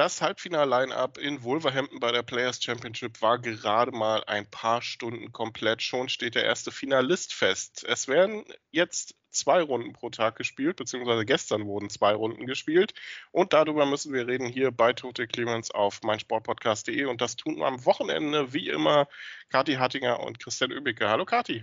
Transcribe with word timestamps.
Das 0.00 0.22
Halbfinal-Line-Up 0.22 1.18
in 1.18 1.42
Wolverhampton 1.42 2.00
bei 2.00 2.10
der 2.10 2.22
Players 2.22 2.64
Championship 2.64 3.20
war 3.20 3.38
gerade 3.38 3.92
mal 3.92 4.24
ein 4.24 4.50
paar 4.50 4.80
Stunden 4.80 5.30
komplett. 5.30 5.82
Schon 5.82 6.08
steht 6.08 6.36
der 6.36 6.44
erste 6.44 6.70
Finalist 6.70 7.34
fest. 7.34 7.84
Es 7.86 8.08
werden 8.08 8.46
jetzt 8.70 9.14
zwei 9.28 9.60
Runden 9.60 9.92
pro 9.92 10.08
Tag 10.08 10.36
gespielt, 10.36 10.76
beziehungsweise 10.76 11.26
gestern 11.26 11.66
wurden 11.66 11.90
zwei 11.90 12.14
Runden 12.14 12.46
gespielt. 12.46 12.94
Und 13.30 13.52
darüber 13.52 13.84
müssen 13.84 14.14
wir 14.14 14.26
reden 14.26 14.46
hier 14.46 14.70
bei 14.70 14.94
Total 14.94 15.26
Clearance 15.26 15.74
auf 15.74 16.00
meinsportpodcast.de. 16.00 17.04
Und 17.04 17.20
das 17.20 17.36
tun 17.36 17.58
wir 17.58 17.66
am 17.66 17.84
Wochenende, 17.84 18.54
wie 18.54 18.70
immer, 18.70 19.06
Kathi 19.50 19.74
Hattinger 19.74 20.20
und 20.20 20.38
Christian 20.42 20.70
Übicke. 20.70 21.10
Hallo 21.10 21.26
Kathi. 21.26 21.62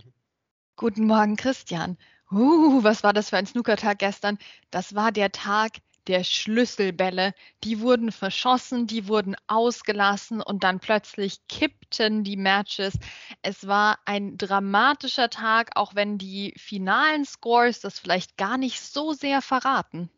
Guten 0.75 1.07
Morgen, 1.07 1.37
Christian. 1.37 1.97
Uh, 2.31 2.83
was 2.83 3.01
war 3.01 3.13
das 3.13 3.31
für 3.31 3.37
ein 3.37 3.47
Snookertag 3.47 3.97
gestern? 3.97 4.37
Das 4.69 4.93
war 4.93 5.11
der 5.11 5.31
Tag 5.31 5.71
der 6.07 6.23
Schlüsselbälle. 6.23 7.33
Die 7.63 7.79
wurden 7.81 8.11
verschossen, 8.11 8.87
die 8.87 9.07
wurden 9.07 9.35
ausgelassen 9.47 10.41
und 10.41 10.63
dann 10.63 10.79
plötzlich 10.79 11.39
kippten 11.47 12.23
die 12.23 12.37
Matches. 12.37 12.97
Es 13.41 13.67
war 13.67 13.99
ein 14.05 14.37
dramatischer 14.37 15.29
Tag, 15.29 15.71
auch 15.75 15.95
wenn 15.95 16.17
die 16.17 16.53
finalen 16.57 17.25
Scores 17.25 17.79
das 17.79 17.99
vielleicht 17.99 18.37
gar 18.37 18.57
nicht 18.57 18.81
so 18.81 19.13
sehr 19.13 19.41
verraten. 19.41 20.09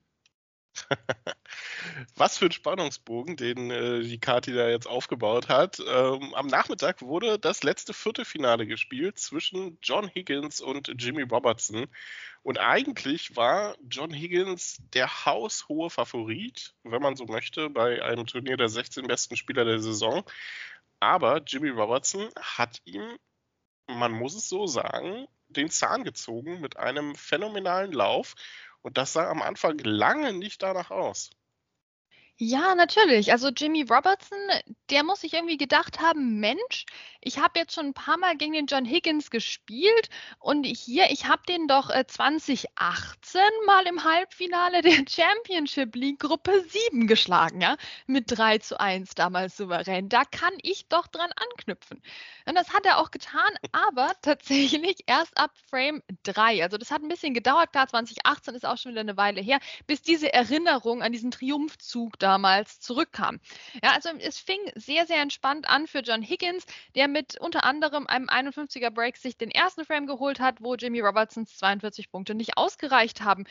Was 2.15 2.37
für 2.37 2.45
ein 2.45 2.51
Spannungsbogen, 2.51 3.35
den 3.35 3.71
äh, 3.71 4.01
die 4.01 4.19
Kati 4.19 4.53
da 4.53 4.69
jetzt 4.69 4.87
aufgebaut 4.87 5.49
hat. 5.49 5.79
Ähm, 5.79 6.33
am 6.33 6.47
Nachmittag 6.47 7.01
wurde 7.01 7.39
das 7.39 7.63
letzte 7.63 7.93
Viertelfinale 7.93 8.67
gespielt 8.67 9.19
zwischen 9.19 9.77
John 9.81 10.09
Higgins 10.13 10.61
und 10.61 10.93
Jimmy 10.97 11.23
Robertson. 11.23 11.87
Und 12.41 12.59
eigentlich 12.59 13.35
war 13.35 13.75
John 13.89 14.13
Higgins 14.13 14.77
der 14.93 15.25
haushohe 15.25 15.89
Favorit, 15.89 16.73
wenn 16.83 17.01
man 17.01 17.15
so 17.15 17.25
möchte, 17.25 17.69
bei 17.69 18.01
einem 18.03 18.25
Turnier 18.25 18.57
der 18.57 18.69
16 18.69 19.07
besten 19.07 19.35
Spieler 19.35 19.65
der 19.65 19.79
Saison. 19.79 20.23
Aber 20.99 21.41
Jimmy 21.45 21.69
Robertson 21.69 22.29
hat 22.39 22.81
ihm, 22.85 23.17
man 23.87 24.11
muss 24.11 24.35
es 24.35 24.49
so 24.49 24.67
sagen, 24.67 25.27
den 25.49 25.69
Zahn 25.69 26.03
gezogen 26.03 26.61
mit 26.61 26.77
einem 26.77 27.15
phänomenalen 27.15 27.91
Lauf. 27.91 28.35
Und 28.81 28.97
das 28.97 29.13
sah 29.13 29.29
am 29.29 29.41
Anfang 29.41 29.77
lange 29.79 30.33
nicht 30.33 30.63
danach 30.63 30.91
aus. 30.91 31.29
Ja, 32.41 32.73
natürlich. 32.73 33.33
Also 33.33 33.49
Jimmy 33.49 33.81
Robertson, 33.81 34.37
der 34.89 35.03
muss 35.03 35.19
sich 35.21 35.33
irgendwie 35.33 35.57
gedacht 35.57 35.99
haben, 35.99 36.39
Mensch, 36.39 36.85
ich 37.19 37.37
habe 37.37 37.59
jetzt 37.59 37.73
schon 37.73 37.87
ein 37.87 37.93
paar 37.93 38.17
Mal 38.17 38.37
gegen 38.37 38.53
den 38.53 38.65
John 38.65 38.85
Higgins 38.85 39.29
gespielt 39.29 40.09
und 40.39 40.63
hier, 40.63 41.11
ich 41.11 41.27
habe 41.27 41.41
den 41.49 41.67
doch 41.67 41.89
äh, 41.89 42.07
2018 42.07 43.41
mal 43.65 43.85
im 43.87 44.05
Halbfinale 44.05 44.81
der 44.81 45.03
Championship 45.09 45.93
League 45.97 46.19
Gruppe 46.19 46.63
7 46.65 47.07
geschlagen, 47.07 47.59
ja, 47.59 47.75
mit 48.07 48.25
3 48.27 48.59
zu 48.59 48.79
1 48.79 49.15
damals 49.15 49.57
souverän. 49.57 50.07
Da 50.07 50.23
kann 50.23 50.53
ich 50.61 50.87
doch 50.87 51.07
dran 51.07 51.31
anknüpfen. 51.35 52.01
Und 52.45 52.55
das 52.55 52.73
hat 52.73 52.85
er 52.85 52.99
auch 52.99 53.11
getan, 53.11 53.51
aber 53.73 54.13
tatsächlich 54.21 55.03
erst 55.07 55.37
ab 55.37 55.51
Frame 55.69 56.01
3. 56.23 56.63
Also 56.63 56.77
das 56.77 56.89
hat 56.89 57.01
ein 57.01 57.09
bisschen 57.09 57.33
gedauert, 57.33 57.73
klar, 57.73 57.87
2018 57.89 58.55
ist 58.55 58.65
auch 58.65 58.77
schon 58.77 58.93
wieder 58.93 59.01
eine 59.01 59.17
Weile 59.17 59.41
her, 59.41 59.59
bis 59.87 60.01
diese 60.01 60.31
Erinnerung 60.31 61.03
an 61.03 61.11
diesen 61.11 61.31
Triumphzug 61.31 62.17
da 62.17 62.28
damals 62.29 62.79
zurückkam. 62.79 63.39
Ja, 63.83 63.93
also 63.93 64.09
es 64.19 64.37
fing 64.37 64.59
sehr, 64.75 65.07
sehr 65.07 65.21
entspannt 65.21 65.67
an 65.67 65.87
für 65.87 66.01
John 66.01 66.21
Higgins, 66.21 66.65
der 66.93 67.07
mit 67.07 67.39
unter 67.41 67.63
anderem 67.63 68.05
einem 68.05 68.29
51er 68.29 68.91
Break 68.91 69.17
sich 69.17 69.35
den 69.35 69.49
ersten 69.49 69.83
Frame 69.83 70.05
geholt 70.05 70.39
hat, 70.39 70.61
wo 70.61 70.75
Jimmy 70.75 70.99
Robertsons 70.99 71.57
42 71.57 72.11
Punkte 72.11 72.35
nicht 72.35 72.55
ausgereicht 72.55 73.21
haben. 73.21 73.45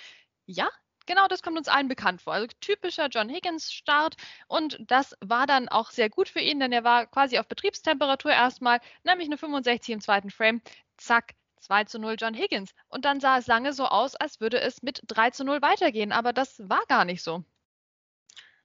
Ja, 0.47 0.69
Genau, 1.07 1.27
das 1.27 1.43
kommt 1.43 1.57
uns 1.57 1.69
allen 1.69 1.89
bekannt 1.89 2.21
vor. 2.21 2.35
Also 2.35 2.49
typischer 2.61 3.09
John 3.09 3.31
Higgins-Start. 3.31 4.17
Und 4.47 4.77
das 4.87 5.17
war 5.21 5.47
dann 5.47 5.69
auch 5.71 5.91
sehr 5.91 6.11
gut 6.11 6.29
für 6.29 6.41
ihn, 6.41 6.61
denn 6.61 6.71
er 6.71 6.85
war 6.85 7.07
quasi 7.07 7.39
auf 7.39 7.49
Betriebstemperatur 7.49 8.31
erstmal, 8.31 8.79
nämlich 9.05 9.27
eine 9.27 9.39
65 9.39 9.95
im 9.95 10.01
zweiten 10.03 10.31
Frame. 10.31 10.61
Zack, 10.99 11.35
2 11.61 11.85
zu 11.85 11.99
0 11.99 12.17
John 12.19 12.35
Higgins. 12.35 12.75
Und 12.89 13.07
dann 13.07 13.21
sah 13.21 13.39
es 13.39 13.47
lange 13.47 13.73
so 13.73 13.87
aus, 13.87 14.17
als 14.17 14.41
würde 14.41 14.61
es 14.61 14.83
mit 14.83 15.01
3 15.07 15.31
zu 15.31 15.45
0 15.45 15.63
weitergehen. 15.63 16.13
Aber 16.13 16.35
das 16.35 16.69
war 16.69 16.83
gar 16.89 17.07
nicht 17.07 17.23
so. 17.23 17.43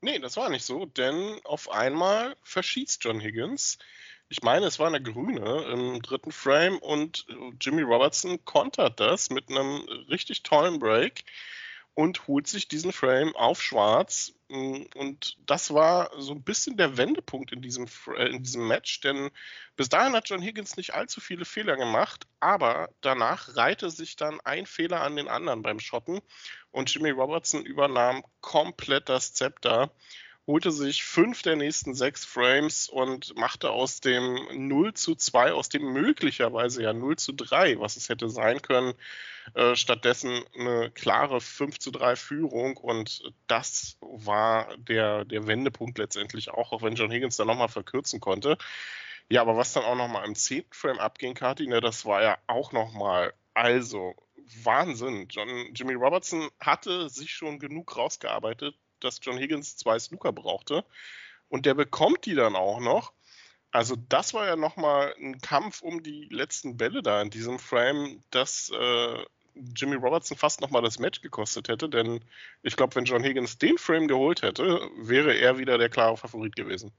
Nee, 0.03 0.19
das 0.19 0.35
war 0.35 0.49
nicht 0.49 0.65
so, 0.65 0.85
denn 0.85 1.39
auf 1.45 1.71
einmal 1.71 2.35
verschießt 2.43 3.01
John 3.05 3.21
Higgins. 3.21 3.77
Ich 4.27 4.41
meine, 4.43 4.65
es 4.65 4.77
war 4.77 4.87
eine 4.87 5.01
grüne 5.01 5.63
im 5.71 6.01
dritten 6.01 6.33
Frame 6.33 6.77
und 6.79 7.25
Jimmy 7.61 7.83
Robertson 7.83 8.43
kontert 8.43 8.99
das 8.99 9.29
mit 9.29 9.49
einem 9.49 9.77
richtig 10.09 10.43
tollen 10.43 10.79
Break 10.79 11.23
und 11.95 12.27
holt 12.27 12.47
sich 12.47 12.67
diesen 12.67 12.91
Frame 12.91 13.35
auf 13.35 13.61
schwarz. 13.61 14.33
Mm, 14.49 14.83
und 14.95 15.37
das 15.45 15.73
war 15.73 16.11
so 16.17 16.33
ein 16.33 16.43
bisschen 16.43 16.77
der 16.77 16.97
Wendepunkt 16.97 17.51
in 17.51 17.61
diesem, 17.61 17.85
äh, 18.15 18.29
in 18.29 18.43
diesem 18.43 18.67
Match, 18.67 19.01
denn 19.01 19.29
bis 19.75 19.89
dahin 19.89 20.13
hat 20.13 20.29
John 20.29 20.41
Higgins 20.41 20.77
nicht 20.77 20.93
allzu 20.93 21.21
viele 21.21 21.45
Fehler 21.45 21.77
gemacht, 21.77 22.27
aber 22.39 22.89
danach 23.01 23.55
reihte 23.55 23.89
sich 23.89 24.15
dann 24.15 24.39
ein 24.41 24.65
Fehler 24.65 25.01
an 25.01 25.15
den 25.15 25.27
anderen 25.27 25.61
beim 25.61 25.79
Schotten 25.79 26.21
und 26.71 26.93
Jimmy 26.93 27.11
Robertson 27.11 27.65
übernahm 27.65 28.23
komplett 28.41 29.09
das 29.09 29.33
Zepter 29.33 29.91
holte 30.45 30.71
sich 30.71 31.03
fünf 31.03 31.41
der 31.41 31.55
nächsten 31.55 31.93
sechs 31.93 32.25
Frames 32.25 32.89
und 32.89 33.35
machte 33.37 33.71
aus 33.71 34.01
dem 34.01 34.67
0 34.67 34.93
zu 34.93 35.15
2, 35.15 35.53
aus 35.53 35.69
dem 35.69 35.93
möglicherweise 35.93 36.83
ja 36.83 36.93
0 36.93 37.17
zu 37.17 37.31
3, 37.33 37.79
was 37.79 37.95
es 37.95 38.09
hätte 38.09 38.29
sein 38.29 38.61
können, 38.61 38.93
äh, 39.53 39.75
stattdessen 39.75 40.43
eine 40.57 40.91
klare 40.91 41.39
5 41.39 41.79
zu 41.79 41.91
3 41.91 42.15
Führung 42.15 42.77
und 42.77 43.33
das 43.47 43.97
war 44.01 44.75
der, 44.77 45.25
der 45.25 45.47
Wendepunkt 45.47 45.97
letztendlich 45.97 46.51
auch, 46.51 46.73
auch 46.73 46.81
wenn 46.81 46.95
John 46.95 47.11
Higgins 47.11 47.37
dann 47.37 47.47
nochmal 47.47 47.69
verkürzen 47.69 48.19
konnte. 48.19 48.57
Ja, 49.29 49.41
aber 49.41 49.55
was 49.55 49.73
dann 49.73 49.83
auch 49.85 49.95
nochmal 49.95 50.25
im 50.25 50.35
10. 50.35 50.65
Frame 50.71 50.99
abging, 50.99 51.33
Kati, 51.33 51.67
ne, 51.67 51.79
das 51.79 52.05
war 52.05 52.21
ja 52.21 52.37
auch 52.47 52.73
nochmal, 52.73 53.33
also 53.53 54.15
Wahnsinn. 54.63 55.27
John, 55.29 55.73
Jimmy 55.73 55.93
Robertson 55.93 56.49
hatte 56.59 57.09
sich 57.09 57.31
schon 57.31 57.59
genug 57.59 57.95
rausgearbeitet, 57.95 58.75
dass 59.03 59.19
John 59.21 59.37
Higgins 59.37 59.77
zwei 59.77 59.99
Snooker 59.99 60.31
brauchte. 60.31 60.83
Und 61.49 61.65
der 61.65 61.73
bekommt 61.73 62.25
die 62.25 62.35
dann 62.35 62.55
auch 62.55 62.79
noch. 62.79 63.13
Also 63.71 63.95
das 64.09 64.33
war 64.33 64.45
ja 64.45 64.55
nochmal 64.55 65.15
ein 65.19 65.39
Kampf 65.39 65.81
um 65.81 66.03
die 66.03 66.27
letzten 66.29 66.77
Bälle 66.77 67.01
da 67.01 67.21
in 67.21 67.29
diesem 67.31 67.57
Frame, 67.57 68.23
dass 68.29 68.69
äh, 68.69 69.25
Jimmy 69.75 69.95
Robertson 69.95 70.37
fast 70.37 70.61
nochmal 70.61 70.81
das 70.81 70.99
Match 70.99 71.21
gekostet 71.21 71.67
hätte. 71.67 71.89
Denn 71.89 72.23
ich 72.61 72.75
glaube, 72.75 72.95
wenn 72.95 73.05
John 73.05 73.23
Higgins 73.23 73.57
den 73.57 73.77
Frame 73.77 74.07
geholt 74.07 74.41
hätte, 74.41 74.89
wäre 74.97 75.33
er 75.35 75.57
wieder 75.57 75.77
der 75.77 75.89
klare 75.89 76.17
Favorit 76.17 76.55
gewesen. 76.55 76.91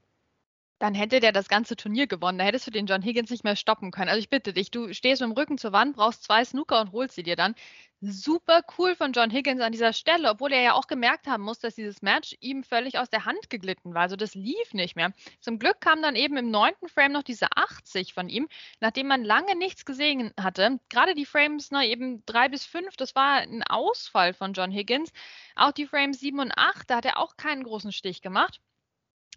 Dann 0.80 0.94
hätte 0.94 1.20
der 1.20 1.32
das 1.32 1.48
ganze 1.48 1.76
Turnier 1.76 2.06
gewonnen. 2.06 2.38
Da 2.38 2.44
hättest 2.44 2.66
du 2.66 2.70
den 2.70 2.86
John 2.86 3.02
Higgins 3.02 3.30
nicht 3.30 3.44
mehr 3.44 3.56
stoppen 3.56 3.90
können. 3.90 4.08
Also 4.08 4.18
ich 4.18 4.28
bitte 4.28 4.52
dich, 4.52 4.70
du 4.70 4.92
stehst 4.92 5.22
mit 5.22 5.30
dem 5.30 5.36
Rücken 5.36 5.56
zur 5.56 5.72
Wand, 5.72 5.96
brauchst 5.96 6.24
zwei 6.24 6.44
Snooker 6.44 6.80
und 6.80 6.92
holst 6.92 7.14
sie 7.14 7.22
dir 7.22 7.36
dann. 7.36 7.54
Super 8.00 8.62
cool 8.76 8.94
von 8.96 9.12
John 9.12 9.30
Higgins 9.30 9.62
an 9.62 9.72
dieser 9.72 9.92
Stelle, 9.94 10.28
obwohl 10.30 10.52
er 10.52 10.60
ja 10.60 10.72
auch 10.74 10.88
gemerkt 10.88 11.26
haben 11.26 11.42
muss, 11.42 11.58
dass 11.60 11.74
dieses 11.76 12.02
Match 12.02 12.36
ihm 12.40 12.62
völlig 12.62 12.98
aus 12.98 13.08
der 13.08 13.24
Hand 13.24 13.48
geglitten 13.48 13.94
war. 13.94 14.02
Also 14.02 14.16
das 14.16 14.34
lief 14.34 14.74
nicht 14.74 14.94
mehr. 14.96 15.12
Zum 15.40 15.58
Glück 15.58 15.80
kam 15.80 16.02
dann 16.02 16.16
eben 16.16 16.36
im 16.36 16.50
neunten 16.50 16.88
Frame 16.88 17.12
noch 17.12 17.22
diese 17.22 17.46
80 17.54 18.12
von 18.12 18.28
ihm, 18.28 18.48
nachdem 18.80 19.06
man 19.06 19.24
lange 19.24 19.56
nichts 19.56 19.84
gesehen 19.86 20.32
hatte. 20.38 20.80
Gerade 20.90 21.14
die 21.14 21.24
Frames 21.24 21.70
ne, 21.70 21.86
eben 21.86 22.26
drei 22.26 22.48
bis 22.48 22.66
fünf, 22.66 22.96
das 22.96 23.14
war 23.14 23.36
ein 23.36 23.62
Ausfall 23.62 24.34
von 24.34 24.52
John 24.52 24.72
Higgins. 24.72 25.12
Auch 25.54 25.72
die 25.72 25.86
Frames 25.86 26.20
7 26.20 26.40
und 26.40 26.52
8, 26.52 26.90
da 26.90 26.96
hat 26.96 27.04
er 27.06 27.18
auch 27.18 27.36
keinen 27.36 27.62
großen 27.62 27.92
Stich 27.92 28.20
gemacht. 28.20 28.60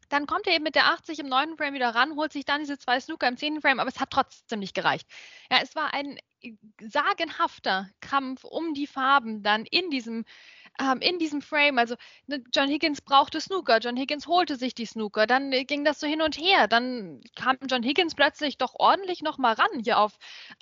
Dann 0.10 0.26
kommt 0.28 0.48
er 0.48 0.54
eben 0.54 0.64
mit 0.64 0.76
der 0.76 0.88
80 0.88 1.20
im 1.20 1.28
neunten 1.28 1.58
Frame 1.58 1.74
wieder 1.74 1.90
ran, 1.90 2.16
holt 2.16 2.32
sich 2.32 2.46
dann 2.46 2.62
diese 2.62 2.78
zwei 2.78 3.00
Snooker 3.00 3.28
im 3.28 3.38
zehnten 3.38 3.62
Frame, 3.62 3.80
aber 3.80 3.90
es 3.90 4.00
hat 4.00 4.12
trotzdem 4.12 4.60
nicht 4.60 4.74
gereicht. 4.74 5.08
Ja, 5.52 5.60
es 5.62 5.76
war 5.76 5.94
ein 5.94 6.18
äh, 6.42 6.54
sagenhafter 6.80 7.90
Kampf 8.02 8.44
um 8.44 8.74
die 8.74 8.88
Farben 8.88 9.44
dann 9.44 9.66
in 9.66 9.90
diesem 9.90 10.26
ähm, 10.80 11.00
in 11.00 11.20
diesem 11.20 11.42
Frame, 11.42 11.78
also 11.78 11.96
ne, 12.28 12.44
John 12.54 12.70
Higgins 12.70 13.02
brauchte 13.02 13.42
Snooker, 13.42 13.80
John 13.80 13.98
Higgins 13.98 14.28
holte 14.28 14.56
sich 14.56 14.76
die 14.76 14.86
Snooker, 14.86 15.28
dann 15.28 15.52
äh, 15.52 15.66
ging 15.66 15.84
das 15.84 16.00
so 16.00 16.08
hin 16.08 16.22
und 16.22 16.38
her, 16.38 16.68
dann 16.68 17.22
kam 17.36 17.58
John 17.70 17.84
Higgins 17.84 18.16
plötzlich 18.16 18.58
doch 18.58 18.76
ordentlich 18.76 19.22
nochmal 19.22 19.54
ran, 19.54 19.80
hier 19.84 20.00
auf 20.00 20.18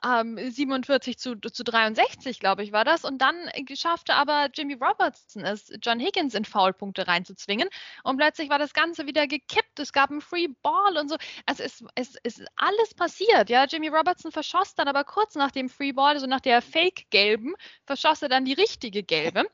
ähm, 0.05 0.37
47 0.37 1.17
zu, 1.17 1.35
zu 1.35 1.63
63, 1.63 2.39
glaube 2.39 2.63
ich, 2.63 2.71
war 2.71 2.85
das, 2.85 3.03
und 3.03 3.19
dann 3.19 3.35
äh, 3.53 3.75
schaffte 3.75 4.13
aber 4.13 4.49
Jimmy 4.53 4.75
Robertson 4.75 5.43
es, 5.43 5.71
John 5.81 5.99
Higgins 5.99 6.33
in 6.33 6.45
Foulpunkte 6.45 7.07
reinzuzwingen. 7.07 7.67
Und 8.03 8.17
plötzlich 8.17 8.49
war 8.49 8.59
das 8.59 8.73
Ganze 8.73 9.05
wieder 9.05 9.27
gekippt, 9.27 9.79
es 9.79 9.91
gab 9.91 10.11
einen 10.11 10.21
Free 10.21 10.47
Ball 10.61 10.97
und 10.97 11.09
so, 11.09 11.17
also 11.45 11.63
es, 11.63 11.83
es, 11.95 12.15
es 12.23 12.37
ist 12.37 12.47
alles 12.55 12.93
passiert, 12.93 13.49
ja, 13.49 13.65
Jimmy 13.65 13.89
Robertson 13.89 14.31
verschoss 14.31 14.75
dann 14.75 14.87
aber 14.87 15.03
kurz 15.03 15.35
nach 15.35 15.51
dem 15.51 15.69
Free 15.69 15.91
Ball, 15.91 16.15
also 16.15 16.27
nach 16.27 16.41
der 16.41 16.61
Fake-Gelben, 16.61 17.53
verschoss 17.85 18.21
er 18.21 18.29
dann 18.29 18.45
die 18.45 18.53
richtige 18.53 19.03
Gelbe. 19.03 19.45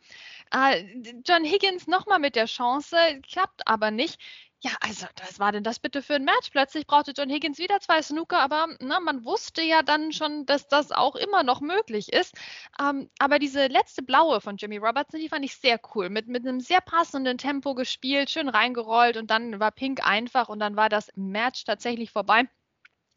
Äh, 0.54 0.84
John 1.26 1.44
Higgins 1.44 1.88
nochmal 1.88 2.20
mit 2.20 2.36
der 2.36 2.46
Chance, 2.46 2.96
klappt 3.30 3.68
aber 3.68 3.92
nicht. 3.92 4.20
Ja, 4.64 4.72
also 4.80 5.08
was 5.20 5.40
war 5.40 5.52
denn 5.52 5.64
das 5.64 5.80
bitte 5.80 6.04
für 6.04 6.16
ein 6.16 6.24
Match? 6.24 6.52
Plötzlich 6.52 6.86
brauchte 6.86 7.14
John 7.18 7.32
Higgins 7.32 7.58
wieder 7.58 7.80
zwei 7.80 8.00
Snooker, 8.04 8.40
aber 8.40 8.68
na, 8.80 9.00
man 9.00 9.26
wusste 9.26 9.64
ja 9.64 9.82
dann 9.82 10.12
schon, 10.12 10.46
dass 10.46 10.68
das 10.68 10.92
auch 10.92 11.16
immer 11.16 11.42
noch 11.42 11.62
möglich 11.62 12.14
ist. 12.14 12.36
Ähm, 12.80 13.10
aber 13.18 13.40
diese 13.40 13.68
letzte 13.68 14.04
blaue 14.04 14.40
von 14.40 14.58
Jimmy 14.58 14.78
Robertson, 14.78 15.20
die 15.20 15.30
fand 15.30 15.44
ich 15.46 15.56
sehr 15.56 15.80
cool. 15.96 16.10
Mit, 16.10 16.28
mit 16.28 16.46
einem 16.46 16.60
sehr 16.60 16.80
passenden 16.82 17.40
Tempo 17.40 17.74
gespielt, 17.74 18.30
schön 18.30 18.50
reingerollt 18.50 19.18
und 19.18 19.32
dann 19.32 19.60
war 19.60 19.72
Pink 19.72 20.06
einfach 20.08 20.48
und 20.48 20.60
dann 20.60 20.76
war 20.76 20.90
das 20.90 21.10
Match 21.16 21.64
tatsächlich 21.64 22.12
vorbei. 22.12 22.48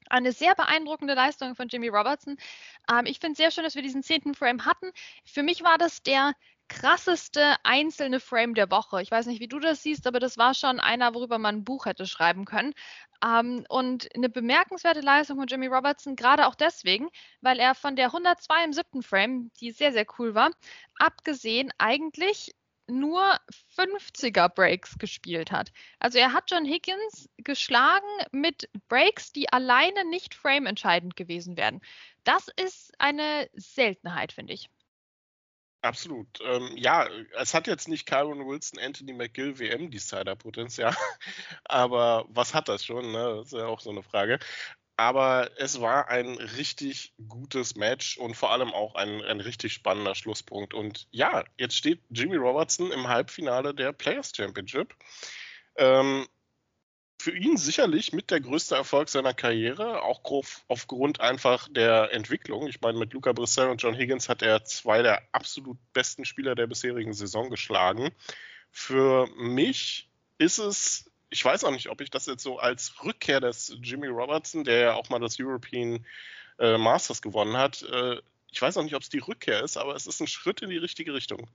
Eine 0.08 0.32
sehr 0.32 0.54
beeindruckende 0.54 1.14
Leistung 1.14 1.54
von 1.56 1.68
Jimmy 1.68 1.88
Robertson. 1.88 2.36
Ähm, 2.90 3.04
ich 3.04 3.18
finde 3.20 3.32
es 3.32 3.38
sehr 3.38 3.50
schön, 3.50 3.64
dass 3.64 3.74
wir 3.74 3.82
diesen 3.82 4.02
zehnten 4.02 4.34
Frame 4.34 4.64
hatten. 4.64 4.90
Für 5.26 5.42
mich 5.42 5.62
war 5.62 5.76
das 5.76 6.02
der 6.02 6.32
krasseste 6.68 7.56
einzelne 7.62 8.20
Frame 8.20 8.54
der 8.54 8.70
Woche. 8.70 9.02
Ich 9.02 9.10
weiß 9.10 9.26
nicht, 9.26 9.40
wie 9.40 9.48
du 9.48 9.58
das 9.58 9.82
siehst, 9.82 10.06
aber 10.06 10.20
das 10.20 10.38
war 10.38 10.54
schon 10.54 10.80
einer, 10.80 11.14
worüber 11.14 11.38
man 11.38 11.56
ein 11.56 11.64
Buch 11.64 11.86
hätte 11.86 12.06
schreiben 12.06 12.44
können. 12.44 12.74
Ähm, 13.24 13.64
und 13.68 14.14
eine 14.14 14.28
bemerkenswerte 14.28 15.00
Leistung 15.00 15.38
von 15.38 15.46
Jimmy 15.46 15.66
Robertson, 15.66 16.16
gerade 16.16 16.46
auch 16.46 16.54
deswegen, 16.54 17.08
weil 17.40 17.58
er 17.58 17.74
von 17.74 17.96
der 17.96 18.06
102 18.06 18.64
im 18.64 18.72
siebten 18.72 19.02
Frame, 19.02 19.50
die 19.60 19.70
sehr, 19.70 19.92
sehr 19.92 20.06
cool 20.18 20.34
war, 20.34 20.50
abgesehen 20.98 21.72
eigentlich 21.78 22.54
nur 22.86 23.38
50er 23.76 24.48
Breaks 24.48 24.98
gespielt 24.98 25.50
hat. 25.50 25.72
Also 25.98 26.18
er 26.18 26.32
hat 26.32 26.50
John 26.50 26.66
Higgins 26.66 27.28
geschlagen 27.38 28.06
mit 28.30 28.68
Breaks, 28.88 29.32
die 29.32 29.50
alleine 29.52 30.04
nicht 30.04 30.34
frame 30.34 30.66
entscheidend 30.66 31.16
gewesen 31.16 31.56
wären. 31.56 31.80
Das 32.24 32.48
ist 32.56 32.92
eine 32.98 33.48
Seltenheit, 33.54 34.32
finde 34.32 34.52
ich. 34.52 34.68
Absolut. 35.84 36.40
Ähm, 36.42 36.70
ja, 36.76 37.06
es 37.38 37.52
hat 37.52 37.66
jetzt 37.66 37.88
nicht 37.88 38.06
Kyron 38.06 38.46
Wilson, 38.46 38.78
Anthony 38.78 39.12
McGill, 39.12 39.58
WM 39.58 39.90
Decider-Potenzial, 39.90 40.96
aber 41.64 42.24
was 42.30 42.54
hat 42.54 42.68
das 42.70 42.86
schon? 42.86 43.12
Ne? 43.12 43.36
Das 43.36 43.48
ist 43.48 43.52
ja 43.52 43.66
auch 43.66 43.80
so 43.80 43.90
eine 43.90 44.02
Frage. 44.02 44.38
Aber 44.96 45.50
es 45.58 45.82
war 45.82 46.08
ein 46.08 46.36
richtig 46.38 47.12
gutes 47.28 47.74
Match 47.76 48.16
und 48.16 48.34
vor 48.34 48.50
allem 48.52 48.72
auch 48.72 48.94
ein, 48.94 49.20
ein 49.24 49.40
richtig 49.40 49.74
spannender 49.74 50.14
Schlusspunkt. 50.14 50.72
Und 50.72 51.06
ja, 51.10 51.44
jetzt 51.58 51.76
steht 51.76 52.00
Jimmy 52.08 52.36
Robertson 52.36 52.90
im 52.90 53.08
Halbfinale 53.08 53.74
der 53.74 53.92
Players 53.92 54.32
Championship. 54.34 54.94
Ähm, 55.76 56.26
für 57.20 57.36
ihn 57.36 57.56
sicherlich 57.56 58.12
mit 58.12 58.30
der 58.30 58.40
größte 58.40 58.74
Erfolg 58.74 59.08
seiner 59.08 59.34
Karriere, 59.34 60.02
auch 60.02 60.20
aufgrund 60.68 61.20
einfach 61.20 61.68
der 61.68 62.12
Entwicklung. 62.12 62.66
Ich 62.66 62.80
meine, 62.80 62.98
mit 62.98 63.12
Luca 63.12 63.32
Brissell 63.32 63.68
und 63.68 63.82
John 63.82 63.94
Higgins 63.94 64.28
hat 64.28 64.42
er 64.42 64.64
zwei 64.64 65.02
der 65.02 65.22
absolut 65.32 65.78
besten 65.92 66.24
Spieler 66.24 66.54
der 66.54 66.66
bisherigen 66.66 67.14
Saison 67.14 67.50
geschlagen. 67.50 68.10
Für 68.70 69.26
mich 69.36 70.08
ist 70.38 70.58
es, 70.58 71.10
ich 71.30 71.44
weiß 71.44 71.64
auch 71.64 71.70
nicht, 71.70 71.88
ob 71.88 72.00
ich 72.00 72.10
das 72.10 72.26
jetzt 72.26 72.42
so 72.42 72.58
als 72.58 73.02
Rückkehr 73.04 73.40
des 73.40 73.76
Jimmy 73.80 74.08
Robertson, 74.08 74.64
der 74.64 74.78
ja 74.78 74.94
auch 74.94 75.08
mal 75.08 75.20
das 75.20 75.38
European 75.40 76.04
äh, 76.58 76.76
Masters 76.76 77.22
gewonnen 77.22 77.56
hat, 77.56 77.82
äh, 77.82 78.20
ich 78.54 78.62
weiß 78.62 78.76
auch 78.76 78.84
nicht, 78.84 78.94
ob 78.94 79.02
es 79.02 79.08
die 79.08 79.18
Rückkehr 79.18 79.64
ist, 79.64 79.76
aber 79.76 79.96
es 79.96 80.06
ist 80.06 80.20
ein 80.20 80.28
Schritt 80.28 80.62
in 80.62 80.70
die 80.70 80.76
richtige 80.76 81.12
Richtung. 81.12 81.48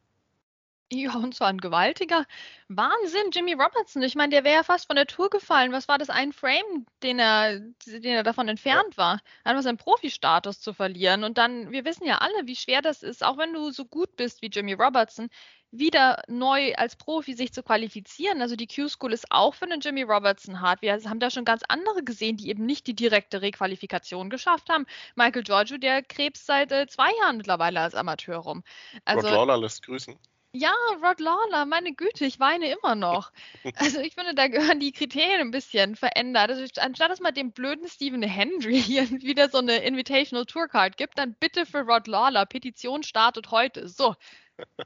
Ja, 0.91 1.13
und 1.15 1.35
zwar 1.35 1.49
ein 1.49 1.59
gewaltiger 1.59 2.25
Wahnsinn, 2.67 3.29
Jimmy 3.31 3.53
Robertson. 3.53 4.01
Ich 4.01 4.15
meine, 4.15 4.31
der 4.31 4.43
wäre 4.43 4.55
ja 4.55 4.63
fast 4.63 4.87
von 4.87 4.95
der 4.95 5.05
Tour 5.05 5.29
gefallen. 5.29 5.71
Was 5.71 5.87
war 5.87 5.99
das 5.99 6.09
ein 6.09 6.33
Frame, 6.33 6.87
den 7.03 7.19
er, 7.19 7.59
den 7.59 8.03
er 8.05 8.23
davon 8.23 8.47
entfernt 8.47 8.97
war? 8.97 9.19
Einfach 9.43 9.61
seinen 9.61 9.77
Profi-Status 9.77 10.61
zu 10.61 10.73
verlieren. 10.73 11.23
Und 11.23 11.37
dann, 11.37 11.71
wir 11.71 11.85
wissen 11.85 12.07
ja 12.07 12.17
alle, 12.17 12.47
wie 12.47 12.55
schwer 12.55 12.81
das 12.81 13.03
ist, 13.03 13.23
auch 13.23 13.37
wenn 13.37 13.53
du 13.53 13.69
so 13.69 13.85
gut 13.85 14.15
bist 14.15 14.41
wie 14.41 14.47
Jimmy 14.47 14.73
Robertson, 14.73 15.29
wieder 15.69 16.23
neu 16.27 16.73
als 16.73 16.95
Profi 16.95 17.35
sich 17.35 17.53
zu 17.53 17.61
qualifizieren. 17.61 18.41
Also 18.41 18.55
die 18.55 18.65
Q-School 18.65 19.13
ist 19.13 19.27
auch 19.29 19.53
für 19.53 19.65
einen 19.65 19.81
Jimmy 19.81 20.01
Robertson 20.01 20.59
hart. 20.59 20.81
Wir 20.81 20.93
haben 20.93 21.19
da 21.19 21.29
schon 21.29 21.45
ganz 21.45 21.61
andere 21.67 22.03
gesehen, 22.03 22.37
die 22.37 22.49
eben 22.49 22.65
nicht 22.65 22.87
die 22.87 22.95
direkte 22.95 23.43
Requalifikation 23.43 24.31
geschafft 24.31 24.69
haben. 24.69 24.87
Michael 25.15 25.43
Giorgio, 25.43 25.77
der 25.77 26.01
krebs 26.01 26.47
seit 26.47 26.71
äh, 26.71 26.87
zwei 26.87 27.11
Jahren 27.21 27.37
mittlerweile 27.37 27.81
als 27.81 27.93
Amateur 27.93 28.37
rum. 28.37 28.63
Also, 29.05 29.27
Rod 29.27 29.35
Lawler 29.35 29.57
lässt 29.59 29.83
grüßen. 29.83 30.17
Ja, 30.51 30.73
Rod 31.03 31.19
Lawler, 31.19 31.65
meine 31.65 31.93
Güte, 31.93 32.25
ich 32.25 32.39
weine 32.39 32.71
immer 32.71 32.95
noch. 32.95 33.31
Also 33.75 33.99
ich 33.99 34.15
finde, 34.15 34.33
da 34.33 34.47
gehören 34.47 34.79
die 34.79 34.91
Kriterien 34.91 35.41
ein 35.41 35.51
bisschen 35.51 35.95
verändert. 35.95 36.49
Also 36.49 36.65
anstatt 36.81 37.11
dass 37.11 37.19
man 37.19 37.33
dem 37.35 37.51
blöden 37.51 37.87
Stephen 37.87 38.23
Hendry 38.23 38.81
hier 38.81 39.09
wieder 39.21 39.49
so 39.49 39.59
eine 39.59 39.77
Invitational 39.83 40.45
Tour 40.45 40.67
Card 40.67 40.97
gibt, 40.97 41.17
dann 41.19 41.35
bitte 41.39 41.65
für 41.65 41.81
Rod 41.81 42.07
Lawler. 42.07 42.45
Petition 42.45 43.03
startet 43.03 43.51
heute. 43.51 43.87
So. 43.87 44.15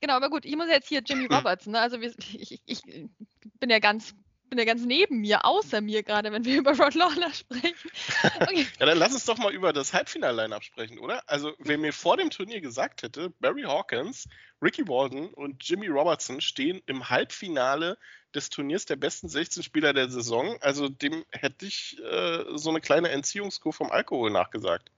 Genau, 0.00 0.12
aber 0.12 0.28
gut, 0.28 0.44
ich 0.44 0.54
muss 0.56 0.68
jetzt 0.68 0.88
hier 0.88 1.00
Jimmy 1.00 1.24
Roberts, 1.24 1.66
ne? 1.66 1.80
Also 1.80 1.98
ich, 1.98 2.52
ich, 2.52 2.60
ich 2.66 2.82
bin 2.82 3.70
ja 3.70 3.78
ganz 3.78 4.14
bin 4.48 4.58
ja 4.58 4.64
ganz 4.64 4.84
neben 4.84 5.20
mir, 5.20 5.44
außer 5.44 5.80
mir 5.80 6.02
gerade, 6.02 6.32
wenn 6.32 6.44
wir 6.44 6.56
über 6.58 6.76
Rod 6.76 6.94
Lawler 6.94 7.32
sprechen. 7.32 7.90
Okay. 8.40 8.66
ja, 8.80 8.86
dann 8.86 8.98
lass 8.98 9.12
uns 9.12 9.24
doch 9.24 9.38
mal 9.38 9.52
über 9.52 9.72
das 9.72 9.92
Halbfinal-Line-Up 9.92 10.64
sprechen, 10.64 10.98
oder? 10.98 11.22
Also, 11.26 11.52
wer 11.58 11.78
mir 11.78 11.92
vor 11.92 12.16
dem 12.16 12.30
Turnier 12.30 12.60
gesagt 12.60 13.02
hätte, 13.02 13.30
Barry 13.40 13.62
Hawkins, 13.62 14.28
Ricky 14.62 14.88
Walden 14.88 15.28
und 15.34 15.66
Jimmy 15.68 15.88
Robertson 15.88 16.40
stehen 16.40 16.82
im 16.86 17.08
Halbfinale 17.08 17.98
des 18.34 18.50
Turniers 18.50 18.84
der 18.84 18.96
besten 18.96 19.28
16 19.28 19.62
Spieler 19.62 19.92
der 19.92 20.08
Saison, 20.10 20.56
also 20.60 20.88
dem 20.88 21.24
hätte 21.30 21.66
ich 21.66 21.98
äh, 22.02 22.44
so 22.54 22.70
eine 22.70 22.80
kleine 22.80 23.08
Entziehungskur 23.08 23.72
vom 23.72 23.90
Alkohol 23.90 24.30
nachgesagt. 24.30 24.90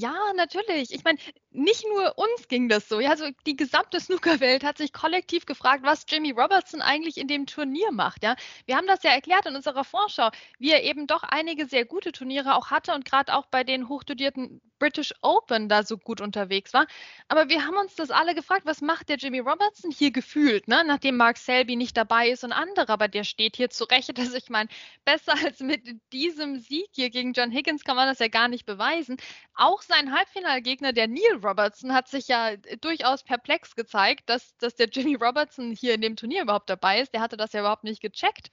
Ja, 0.00 0.14
natürlich. 0.36 0.92
Ich 0.92 1.02
meine, 1.02 1.18
nicht 1.50 1.84
nur 1.88 2.16
uns 2.16 2.46
ging 2.46 2.68
das 2.68 2.88
so. 2.88 3.00
Ja, 3.00 3.10
also 3.10 3.26
die 3.46 3.56
gesamte 3.56 3.98
Snookerwelt 4.00 4.62
hat 4.62 4.78
sich 4.78 4.92
kollektiv 4.92 5.44
gefragt, 5.44 5.82
was 5.82 6.04
Jimmy 6.08 6.30
Robertson 6.30 6.80
eigentlich 6.82 7.16
in 7.18 7.26
dem 7.26 7.46
Turnier 7.46 7.90
macht. 7.90 8.22
Ja, 8.22 8.36
wir 8.66 8.76
haben 8.76 8.86
das 8.86 9.02
ja 9.02 9.10
erklärt 9.10 9.46
in 9.46 9.56
unserer 9.56 9.82
Vorschau, 9.82 10.30
wie 10.60 10.70
er 10.70 10.84
eben 10.84 11.06
doch 11.08 11.24
einige 11.24 11.66
sehr 11.66 11.84
gute 11.84 12.12
Turniere 12.12 12.54
auch 12.54 12.70
hatte 12.70 12.94
und 12.94 13.04
gerade 13.06 13.34
auch 13.34 13.46
bei 13.46 13.64
den 13.64 13.88
hochdotierten 13.88 14.60
British 14.78 15.12
Open 15.22 15.68
da 15.68 15.82
so 15.82 15.98
gut 15.98 16.20
unterwegs 16.20 16.72
war. 16.72 16.86
Aber 17.28 17.48
wir 17.48 17.64
haben 17.66 17.76
uns 17.76 17.94
das 17.94 18.10
alle 18.10 18.34
gefragt, 18.34 18.62
was 18.64 18.80
macht 18.80 19.08
der 19.08 19.16
Jimmy 19.16 19.40
Robertson 19.40 19.90
hier 19.90 20.10
gefühlt, 20.10 20.68
ne? 20.68 20.82
nachdem 20.86 21.16
Mark 21.16 21.38
Selby 21.38 21.76
nicht 21.76 21.96
dabei 21.96 22.28
ist 22.28 22.44
und 22.44 22.52
andere, 22.52 22.88
aber 22.88 23.08
der 23.08 23.24
steht 23.24 23.56
hier 23.56 23.70
zurecht. 23.70 24.18
Also 24.18 24.36
ich 24.36 24.50
meine, 24.50 24.68
besser 25.04 25.34
als 25.44 25.60
mit 25.60 25.82
diesem 26.12 26.58
Sieg 26.58 26.88
hier 26.92 27.10
gegen 27.10 27.32
John 27.32 27.50
Higgins 27.50 27.84
kann 27.84 27.96
man 27.96 28.08
das 28.08 28.18
ja 28.18 28.28
gar 28.28 28.48
nicht 28.48 28.66
beweisen. 28.66 29.16
Auch 29.54 29.82
sein 29.82 30.12
Halbfinalgegner, 30.12 30.92
der 30.92 31.08
Neil 31.08 31.40
Robertson, 31.42 31.92
hat 31.92 32.08
sich 32.08 32.28
ja 32.28 32.56
durchaus 32.80 33.24
perplex 33.24 33.74
gezeigt, 33.74 34.28
dass, 34.28 34.56
dass 34.58 34.74
der 34.76 34.88
Jimmy 34.88 35.14
Robertson 35.14 35.72
hier 35.72 35.94
in 35.94 36.00
dem 36.00 36.16
Turnier 36.16 36.42
überhaupt 36.42 36.70
dabei 36.70 37.00
ist. 37.00 37.12
Der 37.14 37.20
hatte 37.20 37.36
das 37.36 37.52
ja 37.52 37.60
überhaupt 37.60 37.84
nicht 37.84 38.00
gecheckt, 38.00 38.50